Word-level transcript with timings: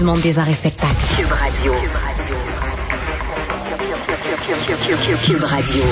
du 0.00 0.06
monde 0.06 0.20
des 0.20 0.38
arts 0.38 0.48
et 0.48 0.54
spectacles. 0.54 0.94
Cube 1.14 1.30
Radio. 1.30 1.74
Cube 5.22 5.44
Radio. 5.44 5.82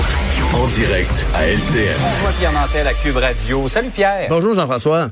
En 0.54 0.66
direct 0.68 1.26
à 1.34 1.46
LCN. 1.46 1.94
Moi, 2.22 2.30
Pierre 2.38 2.52
Nantel 2.52 2.86
à 2.86 2.94
Cube 2.94 3.16
Radio. 3.18 3.68
Salut 3.68 3.90
Pierre. 3.90 4.28
Bonjour 4.30 4.54
Jean-François. 4.54 5.10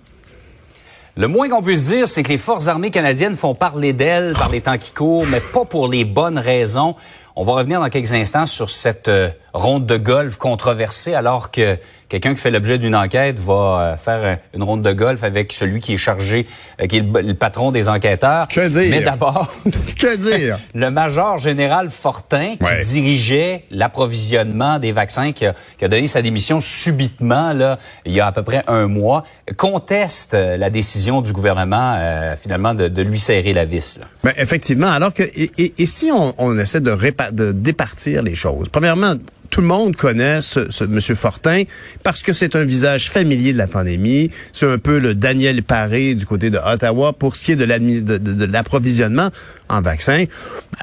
Le 1.15 1.29
moins 1.29 1.51
qu'on 1.51 1.63
puisse 1.63 1.85
dire, 1.85 2.09
c'est 2.09 2.23
que 2.23 2.31
les 2.31 2.39
forces 2.39 2.69
armées 2.69 2.91
canadiennes 2.91 3.37
font 3.37 3.55
parler 3.55 3.93
d'elles 3.93 4.33
par 4.33 4.49
les 4.49 4.63
temps 4.63 4.79
qui 4.79 4.93
courent, 4.93 5.27
mais 5.27 5.41
pas 5.41 5.67
pour 5.67 5.89
les 5.89 6.07
bonnes 6.07 6.39
raisons. 6.39 6.95
On 7.35 7.45
va 7.45 7.53
revenir 7.53 7.81
dans 7.81 7.91
quelques 7.91 8.15
instants 8.15 8.47
sur 8.47 8.71
cette 8.71 9.09
euh, 9.09 9.29
ronde 9.57 9.87
de 9.87 9.97
golf 9.97 10.37
controversée 10.37 11.15
alors 11.15 11.51
que 11.51 11.79
quelqu'un 12.09 12.35
qui 12.35 12.41
fait 12.41 12.53
l'objet 12.53 12.79
d'une 12.79 12.95
enquête 12.95 13.41
va 13.41 13.55
euh, 13.55 13.97
faire 13.97 14.39
une 14.55 14.63
ronde 14.63 14.83
de 14.83 14.93
golf 14.93 15.25
avec 15.25 15.53
celui 15.53 15.81
qui 15.81 15.95
est 15.95 15.99
chargé, 15.99 16.47
euh, 16.81 16.87
qui 16.87 16.99
est 16.99 17.01
le, 17.01 17.35
patron 17.35 17.73
des 17.73 17.89
enquêteurs. 17.89 18.47
Que 18.47 18.69
dire? 18.69 18.91
Mais 18.91 19.03
d'abord, 19.03 19.53
que 19.99 20.17
dire? 20.17 20.59
le 20.75 20.91
major 20.91 21.39
général 21.39 21.91
Fortin 21.91 22.55
qui 22.61 22.65
Ouais. 22.65 22.85
dirigeait 22.85 23.65
l'approvisionnement 23.71 24.79
des 24.79 24.93
vaccins, 24.93 25.33
qui 25.33 25.47
a, 25.47 25.55
qui 25.79 25.85
a 25.85 25.89
donné 25.89 26.07
sa 26.07 26.23
démission 26.23 26.61
subitement 26.61 27.53
là, 27.53 27.79
il 28.05 28.13
y 28.13 28.21
a 28.21 28.27
à 28.27 28.33
peu 28.33 28.43
près 28.43 28.63
un 28.69 28.87
mois, 28.87 29.25
conteste 29.57 30.35
euh, 30.35 30.57
la 30.57 30.71
décision 30.71 31.23
du 31.23 31.33
gouvernement 31.33 31.95
euh, 31.99 32.37
finalement 32.41 32.75
de, 32.75 32.89
de 32.89 33.03
lui 33.03 33.19
serrer 33.19 33.53
la 33.53 33.65
vis. 33.65 33.99
là. 33.99 34.07
Ben, 34.23 34.33
effectivement, 34.37 34.89
alors 34.91 35.13
que 35.13 35.23
et, 35.25 35.51
et- 35.59 35.75
et 35.79 35.87
si 35.87 36.11
on, 36.13 36.35
on 36.39 36.57
essaie 36.59 36.81
de, 36.81 36.97
de 37.33 37.53
départir 37.53 38.23
les 38.23 38.35
choses, 38.35 38.69
premièrement, 38.71 39.15
tout 39.51 39.61
le 39.61 39.67
monde 39.67 39.97
connaît 39.97 40.41
ce, 40.41 40.85
Monsieur 40.85 41.15
Fortin 41.15 41.63
parce 42.03 42.23
que 42.23 42.33
c'est 42.33 42.57
un 42.57 42.65
visage 42.65 43.11
familier 43.11 43.53
de 43.53 43.59
la 43.59 43.67
pandémie. 43.67 44.31
C'est 44.53 44.71
un 44.71 44.79
peu 44.79 44.99
le 44.99 45.15
Daniel 45.15 45.63
Paré 45.63 46.15
du 46.15 46.27
côté 46.27 46.51
de 46.51 46.59
Ottawa 46.59 47.13
pour 47.13 47.37
ce 47.37 47.45
qui 47.45 47.53
est 47.53 47.57
de 47.57 48.45
l'approvisionnement 48.45 49.31
en 49.69 49.81
vaccins. 49.81 50.25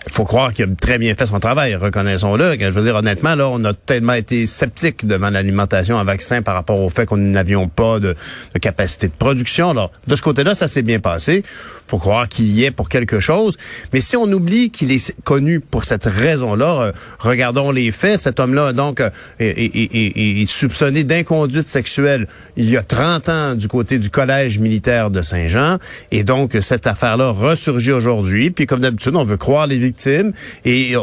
Il 0.05 0.11
faut 0.11 0.25
croire 0.25 0.53
qu'il 0.53 0.65
a 0.65 0.67
très 0.79 0.97
bien 0.97 1.15
fait 1.15 1.25
son 1.25 1.39
travail, 1.39 1.75
reconnaissons-le. 1.75 2.57
Je 2.59 2.69
veux 2.69 2.83
dire, 2.83 2.95
honnêtement, 2.95 3.35
là, 3.35 3.47
on 3.49 3.63
a 3.63 3.73
tellement 3.73 4.13
été 4.13 4.45
sceptiques 4.45 5.05
devant 5.05 5.29
l'alimentation 5.29 5.95
en 5.95 6.03
vaccins 6.03 6.41
par 6.41 6.55
rapport 6.55 6.79
au 6.79 6.89
fait 6.89 7.05
qu'on 7.05 7.17
n'avions 7.17 7.67
pas 7.67 7.99
de, 7.99 8.15
capacité 8.61 9.07
de 9.07 9.13
production. 9.13 9.69
Alors, 9.69 9.91
de 10.07 10.15
ce 10.15 10.21
côté-là, 10.21 10.55
ça 10.55 10.67
s'est 10.67 10.81
bien 10.81 10.99
passé. 10.99 11.43
faut 11.87 11.97
croire 11.97 12.27
qu'il 12.27 12.47
y 12.47 12.63
est 12.63 12.71
pour 12.71 12.89
quelque 12.89 13.19
chose. 13.19 13.57
Mais 13.93 14.01
si 14.01 14.17
on 14.17 14.25
oublie 14.25 14.71
qu'il 14.71 14.91
est 14.91 15.13
connu 15.23 15.59
pour 15.59 15.85
cette 15.85 16.05
raison-là, 16.05 16.81
euh, 16.81 16.91
regardons 17.19 17.71
les 17.71 17.91
faits. 17.91 18.19
Cet 18.19 18.39
homme-là, 18.39 18.73
donc, 18.73 18.99
euh, 18.99 19.09
est, 19.39 20.45
soupçonné 20.49 21.03
d'inconduite 21.03 21.67
sexuelle 21.67 22.27
il 22.57 22.69
y 22.69 22.77
a 22.77 22.83
30 22.83 23.29
ans 23.29 23.55
du 23.55 23.67
côté 23.67 23.97
du 23.99 24.09
Collège 24.09 24.59
militaire 24.59 25.09
de 25.09 25.21
Saint-Jean. 25.21 25.77
Et 26.11 26.23
donc, 26.23 26.57
cette 26.61 26.87
affaire-là 26.87 27.29
ressurgit 27.29 27.91
aujourd'hui. 27.91 28.51
Comme 28.73 28.81
d'habitude, 28.81 29.15
on 29.15 29.23
veut 29.23 29.37
croire 29.37 29.67
les 29.67 29.77
victimes. 29.77 30.31
Et, 30.65 30.95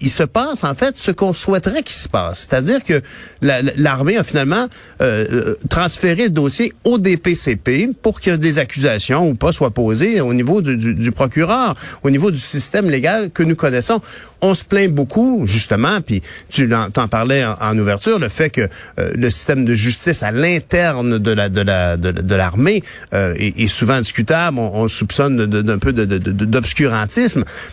il 0.00 0.08
se 0.10 0.22
passe, 0.22 0.64
en 0.64 0.74
fait, 0.74 0.96
ce 0.96 1.10
qu'on 1.10 1.34
souhaiterait 1.34 1.82
qu'il 1.82 1.94
se 1.94 2.08
passe. 2.08 2.46
C'est-à-dire 2.48 2.82
que 2.82 3.02
la- 3.42 3.60
la- 3.60 3.72
l'armée 3.76 4.16
a 4.16 4.24
finalement 4.24 4.66
euh, 5.02 5.26
euh, 5.30 5.54
transféré 5.68 6.24
le 6.24 6.30
dossier 6.30 6.72
au 6.84 6.96
DPCP 6.96 7.90
pour 8.00 8.22
que 8.22 8.30
des 8.30 8.58
accusations 8.58 9.28
ou 9.28 9.34
pas 9.34 9.52
soient 9.52 9.72
posées 9.72 10.22
au 10.22 10.32
niveau 10.32 10.62
du, 10.62 11.12
procureur, 11.12 11.74
au 12.02 12.08
niveau 12.08 12.30
du 12.30 12.38
système 12.38 12.88
légal 12.88 13.30
que 13.30 13.42
nous 13.42 13.56
connaissons. 13.56 14.00
On 14.40 14.54
se 14.54 14.64
plaint 14.64 14.90
beaucoup, 14.90 15.42
justement, 15.46 16.00
puis 16.00 16.22
tu 16.48 16.70
t'en 16.94 17.08
parlais 17.08 17.44
en, 17.44 17.76
ouverture, 17.76 18.18
le 18.20 18.28
fait 18.28 18.50
que 18.50 18.62
euh, 18.98 19.10
le 19.16 19.28
système 19.30 19.64
de 19.66 19.74
justice 19.74 20.22
à 20.22 20.30
l'interne 20.30 21.18
de 21.18 21.30
la 21.32 21.48
de 21.48 21.60
la 21.60 21.96
de, 21.96 22.34
l'armée 22.34 22.82
euh, 23.12 23.34
est, 23.36 23.66
souvent 23.68 23.98
discutable. 23.98 24.58
On, 24.58 24.82
on 24.84 24.88
soupçonne 24.88 25.44
d'un 25.44 25.78
peu 25.78 25.92
de- 25.92 26.06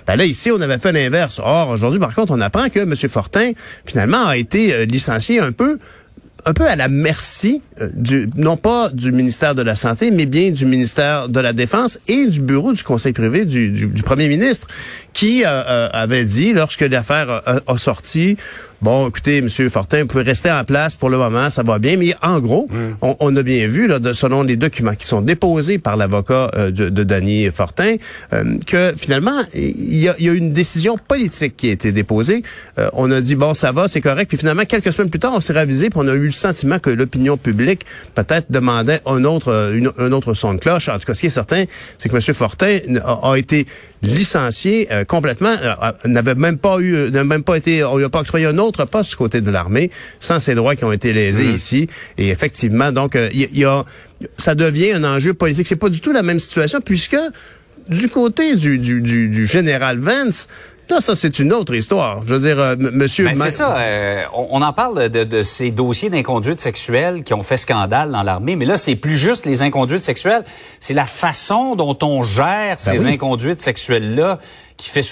Ben 0.07 0.15
là, 0.15 0.25
ici, 0.25 0.51
on 0.51 0.61
avait 0.61 0.77
fait 0.77 0.91
l'inverse. 0.91 1.39
Or, 1.43 1.69
aujourd'hui, 1.69 1.99
par 1.99 2.13
contre, 2.13 2.33
on 2.33 2.41
apprend 2.41 2.69
que 2.69 2.79
M. 2.79 2.93
Fortin, 3.09 3.51
finalement, 3.85 4.25
a 4.27 4.37
été 4.37 4.73
euh, 4.73 4.85
licencié 4.85 5.39
un 5.39 5.51
peu 5.51 5.79
à 6.45 6.75
la 6.75 6.87
merci 6.87 7.63
euh, 7.81 7.89
non 8.37 8.55
pas 8.55 8.89
du 8.89 9.11
ministère 9.11 9.55
de 9.55 9.63
la 9.63 9.75
santé 9.75 10.11
mais 10.11 10.27
bien 10.27 10.51
du 10.51 10.65
ministère 10.65 11.27
de 11.27 11.39
la 11.39 11.53
défense 11.53 11.99
et 12.07 12.27
du 12.27 12.39
bureau 12.39 12.71
du 12.71 12.83
conseil 12.83 13.13
privé 13.13 13.45
du 13.45 14.03
premier 14.03 14.27
ministre 14.27 14.67
qui 15.15 15.45
euh, 15.45 15.47
euh, 15.47 15.89
avait 15.93 16.25
dit 16.25 16.51
lorsque 16.51 16.81
l'affaire 16.81 17.29
a, 17.45 17.61
a 17.65 17.77
sorti 17.77 18.35
bon 18.81 19.07
écoutez 19.07 19.41
monsieur 19.41 19.69
Fortin 19.69 20.01
vous 20.01 20.07
pouvez 20.07 20.23
rester 20.25 20.51
en 20.51 20.65
place 20.65 20.95
pour 20.95 21.09
le 21.09 21.17
moment 21.17 21.49
ça 21.49 21.63
va 21.63 21.79
bien 21.79 21.95
mais 21.95 22.13
en 22.21 22.39
gros 22.41 22.67
on, 23.01 23.15
on 23.21 23.33
a 23.37 23.41
bien 23.41 23.65
vu 23.69 23.87
là 23.87 23.99
de, 23.99 24.11
selon 24.11 24.43
les 24.43 24.57
documents 24.57 24.93
qui 24.95 25.07
sont 25.07 25.21
déposés 25.21 25.77
par 25.77 25.95
l'avocat 25.95 26.51
euh, 26.55 26.69
de, 26.71 26.89
de 26.89 27.03
Denis 27.05 27.47
Fortin 27.55 27.95
euh, 28.33 28.57
que 28.67 28.93
finalement 28.97 29.39
il 29.53 29.95
y 29.95 30.09
a, 30.09 30.15
y 30.19 30.27
a 30.27 30.33
une 30.33 30.51
décision 30.51 30.97
politique 30.97 31.55
qui 31.55 31.69
a 31.69 31.71
été 31.71 31.93
déposée. 31.93 32.43
Euh, 32.77 32.89
on 32.91 33.09
a 33.11 33.21
dit 33.21 33.35
bon 33.35 33.53
ça 33.53 33.71
va 33.71 33.87
c'est 33.87 34.01
correct 34.01 34.27
puis 34.27 34.37
finalement 34.37 34.65
quelques 34.65 34.91
semaines 34.91 35.09
plus 35.09 35.21
tard 35.21 35.31
on 35.33 35.39
s'est 35.39 35.53
ravisé 35.53 35.89
puis 35.89 35.99
on 36.03 36.07
a 36.09 36.13
eu 36.13 36.25
le 36.25 36.31
sentiment 36.31 36.77
que 36.79 36.89
l'opinion 36.89 37.37
publique 37.37 37.85
peut-être 38.13 38.51
demandait 38.51 38.99
un 39.05 39.23
autre 39.23 39.47
euh, 39.53 39.73
une- 39.77 39.93
un 39.97 40.11
autre 40.11 40.33
son 40.33 40.53
de 40.53 40.59
cloche. 40.59 40.89
En 40.89 40.99
tout 40.99 41.05
cas 41.07 41.13
ce 41.13 41.21
qui 41.21 41.27
est 41.27 41.29
certain 41.29 41.63
c'est 41.97 42.09
que 42.09 42.15
M. 42.17 42.21
Fortin 42.33 42.77
a, 43.05 43.31
a 43.31 43.37
été 43.37 43.65
licencié 44.03 44.87
euh, 44.91 45.04
complètement 45.05 45.55
euh, 45.61 45.73
euh, 45.83 45.91
n'avait 46.05 46.35
même 46.35 46.57
pas 46.57 46.79
eu 46.79 47.09
n'a 47.11 47.23
même 47.23 47.43
pas 47.43 47.55
été 47.55 47.83
on 47.83 47.97
lui 47.97 48.05
a 48.05 48.09
pas 48.09 48.19
octroyé 48.19 48.45
un 48.45 48.57
autre 48.57 48.85
poste 48.85 49.09
du 49.11 49.15
côté 49.15 49.41
de 49.41 49.51
l'armée 49.51 49.91
sans 50.19 50.39
ses 50.39 50.55
droits 50.55 50.75
qui 50.75 50.83
ont 50.85 50.91
été 50.91 51.13
lésés 51.13 51.45
ici 51.45 51.87
et 52.17 52.29
effectivement 52.29 52.91
donc 52.91 53.15
euh, 53.15 53.29
il 53.33 53.57
y, 53.57 53.65
a 53.65 53.83
ça 54.37 54.55
devient 54.55 54.91
un 54.91 55.03
enjeu 55.03 55.33
politique 55.33 55.67
c'est 55.67 55.75
pas 55.75 55.89
du 55.89 56.01
tout 56.01 56.11
la 56.11 56.23
même 56.23 56.39
situation 56.39 56.79
puisque 56.81 57.17
du 57.89 58.09
côté 58.09 58.55
du, 58.55 58.77
du, 58.79 59.01
du, 59.01 59.29
du 59.29 59.47
général 59.47 59.99
Vance, 59.99 60.47
là, 60.89 61.01
ça, 61.01 61.15
c'est 61.15 61.39
une 61.39 61.53
autre 61.53 61.73
histoire. 61.75 62.21
Je 62.25 62.33
veux 62.33 62.39
dire, 62.39 62.59
euh, 62.59 62.75
monsieur... 62.77 63.25
Ben, 63.25 63.35
c'est 63.35 63.49
ça. 63.49 63.77
euh, 63.77 64.23
on, 64.33 64.61
en 64.61 64.73
parle 64.73 65.09
de, 65.09 65.23
de 65.23 65.43
ces 65.43 65.71
dossiers 65.71 66.09
d'inconduite 66.09 66.59
sexuelle 66.59 67.23
qui 67.23 67.33
ont 67.33 67.43
fait 67.43 67.57
scandale 67.57 68.11
dans 68.11 68.23
l'armée, 68.23 68.55
mais 68.55 68.65
là, 68.65 68.77
c'est 68.77 68.95
plus 68.95 69.17
juste 69.17 69.45
les 69.45 69.61
inconduites 69.61 70.03
sexuelles. 70.03 70.43
C'est 70.79 70.93
la 70.93 71.05
façon 71.05 71.75
dont 71.75 71.97
on 72.01 72.23
gère 72.23 72.79
ces 72.79 72.97
Ben 72.97 73.05
oui. 73.05 73.13
inconduites 73.13 73.61
sexuelles-là 73.61 74.39
qui 74.77 74.89
fait. 74.89 75.05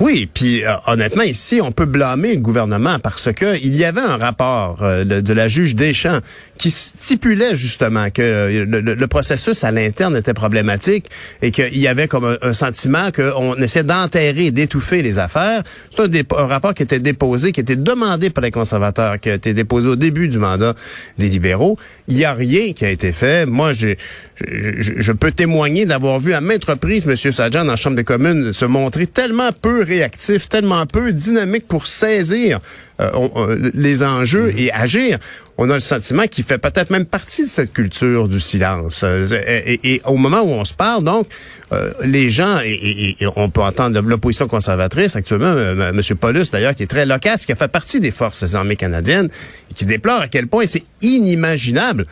Oui, 0.00 0.28
puis 0.32 0.64
euh, 0.64 0.72
honnêtement, 0.86 1.22
ici, 1.22 1.60
on 1.62 1.72
peut 1.72 1.86
blâmer 1.86 2.34
le 2.34 2.40
gouvernement 2.40 2.98
parce 2.98 3.32
que 3.32 3.56
il 3.62 3.76
y 3.76 3.84
avait 3.84 4.00
un 4.00 4.16
rapport 4.16 4.78
euh, 4.82 5.04
de, 5.04 5.32
la 5.32 5.48
juge 5.48 5.74
Deschamps 5.74 6.20
qui 6.58 6.70
stipulait 6.70 7.56
justement 7.56 8.10
que 8.10 8.22
euh, 8.22 8.64
le, 8.66 9.06
processus 9.06 9.64
à 9.64 9.70
l'interne 9.70 10.16
était 10.16 10.34
problématique 10.34 11.06
et 11.42 11.50
qu'il 11.50 11.78
y 11.78 11.88
avait 11.88 12.08
comme 12.08 12.36
un, 12.40 12.54
sentiment 12.54 13.10
qu'on 13.10 13.54
essayait 13.56 13.84
d'enterrer, 13.84 14.50
d'étouffer 14.50 15.02
les 15.02 15.18
affaires. 15.18 15.62
C'est 15.94 16.02
un, 16.02 16.46
rapport 16.46 16.74
qui 16.74 16.82
était 16.82 17.00
déposé, 17.00 17.52
qui 17.52 17.60
était 17.60 17.76
demandé 17.76 18.30
par 18.30 18.42
les 18.42 18.50
conservateurs, 18.50 19.18
qui 19.20 19.30
a 19.30 19.34
été 19.34 19.54
déposé 19.54 19.88
au 19.88 19.96
début 19.96 20.28
du 20.28 20.38
mandat 20.38 20.74
des 21.18 21.28
libéraux. 21.28 21.78
Il 22.08 22.16
n'y 22.16 22.24
a 22.24 22.32
rien 22.32 22.72
qui 22.72 22.84
a 22.84 22.90
été 22.90 23.12
fait. 23.12 23.46
Moi, 23.46 23.72
je, 23.72 23.94
je- 24.40 25.12
peux 25.12 25.32
témoigner 25.32 25.86
d'avoir 25.86 26.20
vu 26.20 26.34
à 26.34 26.42
maintes 26.42 26.64
reprises 26.64 27.06
M. 27.06 27.16
Sajan 27.16 27.64
dans 27.64 27.70
la 27.70 27.76
Chambre 27.76 27.96
des 27.96 28.04
communes 28.04 28.52
se 28.52 28.66
montrer 28.78 29.06
tellement 29.06 29.50
peu 29.52 29.82
réactif, 29.82 30.48
tellement 30.48 30.86
peu 30.86 31.12
dynamique 31.12 31.66
pour 31.66 31.86
saisir 31.86 32.60
euh, 33.00 33.10
on- 33.12 33.30
on- 33.34 33.58
les 33.74 34.02
enjeux 34.02 34.54
et 34.56 34.72
agir. 34.72 35.18
On 35.58 35.68
a 35.70 35.74
le 35.74 35.80
sentiment 35.80 36.26
qu'il 36.26 36.44
fait 36.44 36.56
peut-être 36.56 36.88
même 36.90 37.04
partie 37.04 37.44
de 37.44 37.48
cette 37.48 37.72
culture 37.74 38.26
du 38.28 38.40
silence. 38.40 39.02
Euh, 39.04 39.26
Et, 39.46 39.74
et- 39.74 39.94
et 39.94 40.02
au 40.06 40.16
moment 40.16 40.40
où 40.40 40.48
on 40.50 40.64
se 40.64 40.72
parle, 40.72 41.04
donc, 41.04 41.26
euh, 41.72 41.92
les 42.04 42.30
gens, 42.30 42.58
et, 42.64 43.16
et- 43.20 43.26
on 43.36 43.50
peut 43.50 43.60
entendre 43.62 44.00
l'opposition 44.00 44.46
conservatrice 44.48 45.14
actuellement, 45.14 45.46
euh, 45.54 45.90
M. 45.90 46.00
Paulus 46.18 46.50
d'ailleurs, 46.50 46.74
qui 46.74 46.84
est 46.84 46.86
très 46.86 47.04
loquace, 47.04 47.44
qui 47.44 47.52
a 47.52 47.56
fait 47.56 47.68
partie 47.68 48.00
des 48.00 48.10
forces 48.10 48.54
armées 48.54 48.76
canadiennes, 48.76 49.28
et 49.70 49.74
qui 49.74 49.84
déplore 49.84 50.20
à 50.22 50.28
quel 50.28 50.46
point 50.46 50.66
c'est 50.66 50.84
inimaginable 51.02 52.06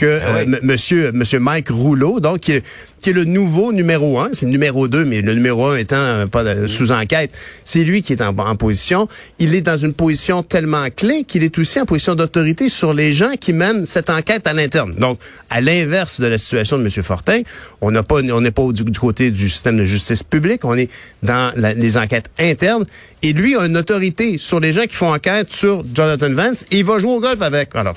que 0.00 0.20
Ah 0.22 0.26
oui. 0.34 0.38
euh, 0.40 0.42
M- 0.42 0.58
monsieur 0.62 1.12
monsieur 1.12 1.38
Mike 1.38 1.68
Rouleau 1.70 2.20
donc 2.20 2.40
qui 2.40 2.52
est, 2.52 2.64
qui 3.02 3.10
est 3.10 3.12
le 3.14 3.24
nouveau 3.24 3.72
numéro 3.72 4.18
un, 4.20 4.28
c'est 4.32 4.46
le 4.46 4.52
numéro 4.52 4.88
deux, 4.88 5.04
mais 5.04 5.20
le 5.22 5.34
numéro 5.34 5.68
un 5.68 5.76
étant 5.76 5.96
euh, 5.96 6.26
pas 6.26 6.42
de- 6.44 6.66
sous 6.66 6.92
enquête, 6.92 7.30
c'est 7.64 7.84
lui 7.84 8.02
qui 8.02 8.12
est 8.12 8.20
en, 8.22 8.36
en 8.36 8.56
position. 8.56 9.08
Il 9.38 9.54
est 9.54 9.60
dans 9.60 9.76
une 9.76 9.94
position 9.94 10.42
tellement 10.42 10.86
clé 10.94 11.24
qu'il 11.26 11.42
est 11.44 11.56
aussi 11.58 11.80
en 11.80 11.86
position 11.86 12.14
d'autorité 12.14 12.68
sur 12.68 12.92
les 12.94 13.12
gens 13.12 13.32
qui 13.40 13.52
mènent 13.52 13.86
cette 13.86 14.10
enquête 14.10 14.46
à 14.46 14.52
l'interne. 14.52 14.94
Donc, 14.98 15.18
à 15.48 15.60
l'inverse 15.60 16.20
de 16.20 16.26
la 16.26 16.36
situation 16.38 16.76
de 16.78 16.82
monsieur 16.82 17.02
Fortin, 17.02 17.42
on 17.80 17.90
n'a 17.90 18.02
pas 18.02 18.16
on 18.22 18.40
n'est 18.40 18.50
pas 18.50 18.66
du, 18.72 18.84
du 18.84 18.98
côté 18.98 19.30
du 19.30 19.48
système 19.48 19.76
de 19.78 19.84
justice 19.84 20.22
publique, 20.22 20.64
on 20.64 20.74
est 20.76 20.90
dans 21.22 21.52
la- 21.56 21.74
les 21.74 21.96
enquêtes 21.96 22.30
internes. 22.38 22.84
Et 23.22 23.32
lui 23.32 23.54
a 23.56 23.66
une 23.66 23.76
autorité 23.76 24.38
sur 24.38 24.60
les 24.60 24.72
gens 24.72 24.86
qui 24.86 24.94
font 24.96 25.12
enquête 25.12 25.52
sur 25.52 25.84
Jonathan 25.94 26.30
Vance. 26.32 26.64
Et 26.70 26.78
il 26.78 26.84
va 26.84 26.98
jouer 26.98 27.12
au 27.12 27.20
golf 27.20 27.40
avec. 27.42 27.68
Alors, 27.74 27.96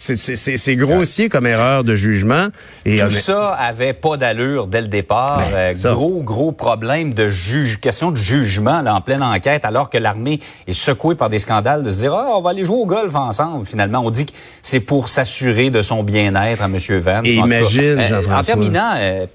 c'est- 0.00 0.76
grossier 0.76 1.28
comme 1.28 1.46
erreur 1.46 1.84
de 1.84 1.94
jugement. 1.94 2.48
Et 2.84 2.98
Tout 2.98 3.10
ça 3.10 3.50
avait 3.52 3.92
pas 3.92 4.16
d'allure 4.16 4.66
dès 4.66 4.80
le 4.80 4.88
départ. 4.88 5.36
Ben, 5.52 5.74
Euh, 5.84 5.92
gros, 5.92 6.22
gros 6.22 6.52
problème 6.52 7.12
de 7.12 7.28
juge, 7.28 7.80
question 7.80 8.10
de 8.10 8.16
jugement 8.16 8.80
là, 8.80 8.94
en 8.94 9.00
pleine 9.00 9.22
enquête, 9.22 9.64
alors 9.64 9.90
que 9.90 9.98
l'armée 9.98 10.40
est 10.66 10.72
secouée 10.72 11.14
par 11.14 11.28
des 11.28 11.38
scandales 11.38 11.82
de 11.82 11.90
se 11.90 11.98
dire, 11.98 12.14
ah, 12.14 12.28
on 12.36 12.40
va 12.40 12.50
aller 12.50 12.64
jouer 12.64 12.76
au 12.78 12.86
golf 12.86 13.14
ensemble. 13.14 13.66
Finalement, 13.66 14.00
on 14.04 14.10
dit 14.10 14.26
que 14.26 14.32
c'est 14.62 14.80
pour 14.80 15.08
s'assurer 15.08 15.70
de 15.70 15.82
son 15.82 16.02
bien-être 16.02 16.62
à 16.62 16.66
M. 16.66 16.76
Vance. 17.00 17.26
Et 17.26 17.34
imagine, 17.34 17.98
euh, 17.98 18.06
Jean-François. 18.08 18.38
En 18.38 18.42
terminant, 18.42 18.92
euh, 18.96 19.26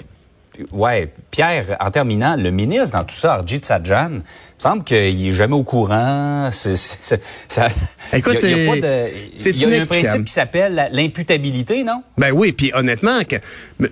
ouais, 0.72 1.12
Pierre, 1.32 1.78
en 1.80 1.92
terminant, 1.92 2.36
le 2.36 2.52
ministre 2.52 2.98
dans 2.98 3.04
tout 3.04 3.16
ça, 3.16 3.34
Arjit 3.36 3.62
Sajjan, 3.64 4.10
il 4.10 4.16
me 4.18 4.22
semble 4.58 4.84
qu'il 4.84 5.28
est 5.28 5.32
jamais 5.34 5.56
au 5.56 5.64
courant. 5.64 6.50
C'est, 6.52 6.78
c'est, 6.78 7.22
ça, 7.48 7.68
Écoute, 8.14 8.38
il 8.44 8.50
y 8.50 8.54
a, 8.54 8.58
il 8.58 8.64
y 8.64 8.68
a 8.68 8.72
pas 8.74 8.80
de- 8.80 9.58
y 9.58 9.66
a 9.66 9.82
un 9.82 9.86
principe 9.86 10.26
qui 10.26 10.34
s'appelle 10.34 10.90
l'imputabilité, 10.92 11.84
non? 11.84 12.04
Ben 12.18 12.32
oui, 12.32 12.52
puis 12.52 12.72
honnêtement, 12.74 13.20
que 13.28 13.36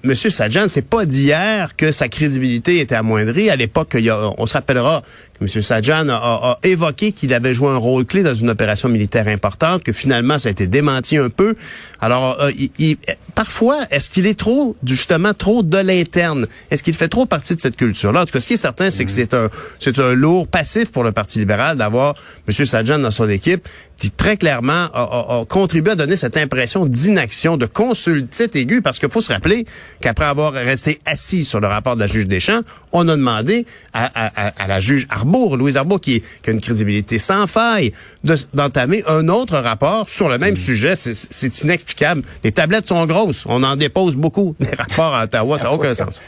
M. 0.03 0.15
Sajjan, 0.15 0.67
c'est 0.69 0.87
pas 0.87 1.05
d'hier 1.05 1.75
que 1.75 1.91
sa 1.91 2.07
crédibilité 2.07 2.79
était 2.79 2.95
amoindrie. 2.95 3.49
À 3.49 3.55
l'époque, 3.55 3.91
il 3.95 4.05
y 4.05 4.09
a- 4.09 4.29
on 4.37 4.45
se 4.45 4.53
rappellera 4.53 5.03
M. 5.41 5.47
Sajjan 5.47 6.07
a, 6.09 6.13
a- 6.15 6.51
a 6.51 6.57
évoqué 6.63 7.11
qu'il 7.11 7.33
avait 7.33 7.53
joué 7.53 7.67
un 7.69 7.77
rôle 7.77 8.05
clé 8.05 8.23
dans 8.23 8.35
une 8.35 8.49
opération 8.49 8.87
militaire 8.87 9.27
importante, 9.27 9.83
que 9.83 9.91
finalement 9.91 10.39
ça 10.39 10.49
a 10.49 10.51
été 10.51 10.67
démenti 10.67 11.17
un 11.17 11.29
peu. 11.29 11.55
Alors, 11.99 12.39
euh, 12.41 12.51
il- 12.57 12.71
il- 12.79 12.97
parfois, 13.35 13.79
est-ce 13.91 14.09
qu'il 14.09 14.27
est 14.27 14.37
trop, 14.39 14.75
justement, 14.85 15.33
trop 15.33 15.63
de 15.63 15.77
l'interne? 15.77 16.47
Est-ce 16.71 16.83
qu'il 16.83 16.93
fait 16.93 17.07
trop 17.09 17.25
partie 17.25 17.55
de 17.55 17.61
cette 17.61 17.75
culture-là? 17.75 18.21
En 18.21 18.25
tout 18.25 18.31
cas, 18.33 18.39
ce 18.39 18.47
qui 18.47 18.53
est 18.53 18.57
certain, 18.57 18.89
c'est 18.89 19.05
que 19.05 19.11
c'est 19.11 19.33
un, 19.33 19.49
c'est 19.79 19.97
un 19.99 20.13
lourd 20.13 20.47
passif 20.47 20.91
pour 20.91 21.03
le 21.03 21.11
Parti 21.11 21.39
libéral 21.39 21.77
d'avoir 21.77 22.15
M. 22.47 22.53
Sajjan 22.65 22.99
dans 22.99 23.11
son 23.11 23.27
équipe, 23.27 23.67
qui 23.97 24.11
très 24.11 24.37
clairement 24.37 24.71
a, 24.73 24.89
a- 24.93 25.39
a 25.41 25.45
contribué 25.45 25.93
à 25.93 25.95
donner 25.95 26.15
cette 26.17 26.37
impression 26.37 26.85
d'inaction, 26.85 27.57
de 27.57 27.65
consultite 27.65 28.55
aiguë, 28.55 28.81
parce 28.81 28.99
qu'il 28.99 29.09
faut 29.09 29.21
se 29.21 29.31
rappeler 29.31 29.65
qu'après 30.01 30.25
avoir 30.25 30.53
resté 30.53 30.99
assis 31.05 31.43
sur 31.43 31.59
le 31.59 31.67
rapport 31.67 31.95
de 31.95 32.01
la 32.01 32.07
juge 32.07 32.27
Deschamps, 32.27 32.61
on 32.91 33.07
a 33.07 33.15
demandé 33.15 33.65
à, 33.93 34.05
à- 34.05 34.47
à- 34.47 34.63
à 34.63 34.67
la 34.67 34.79
juge 34.79 35.07
Arbour, 35.33 35.57
Louise 35.57 35.77
Arbour, 35.77 35.99
qui, 35.99 36.21
qui 36.43 36.49
a 36.49 36.53
une 36.53 36.61
crédibilité 36.61 37.17
sans 37.17 37.47
faille, 37.47 37.91
de- 38.23 38.37
d'entamer 38.53 39.03
un 39.07 39.27
autre 39.29 39.57
rapport 39.57 40.07
sur 40.09 40.29
le 40.29 40.37
même 40.37 40.55
sujet. 40.55 40.95
C'est- 40.95 41.63
inexplicable. 41.63 42.21
Les 42.43 42.51
tablettes 42.51 42.87
sont 42.87 43.03
grosses. 43.07 43.45
On 43.47 43.63
en 43.63 43.75
dépose 43.75 44.15
beaucoup. 44.15 44.55
Les 44.59 44.69
rapports 44.69 45.15
à 45.15 45.23
Ottawa, 45.23 45.57
ça 45.57 45.63
n'a 45.65 45.73
aucun 45.73 45.93
sens. 45.93 46.21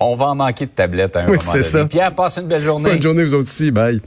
On 0.00 0.16
va 0.16 0.26
en 0.28 0.34
manquer 0.34 0.64
de 0.64 0.70
tablettes 0.70 1.14
à 1.16 1.20
un 1.20 1.28
Oui, 1.28 1.36
moment 1.36 1.52
donné. 1.52 1.62
ça. 1.64 1.84
Pierre, 1.86 2.14
passe 2.14 2.38
une 2.38 2.46
belle 2.46 2.62
journée. 2.62 2.90
Bonne 2.90 3.02
journée, 3.02 3.22
vous 3.24 3.34
autres 3.34 3.50
aussi. 3.50 3.70
Bye. 3.70 4.00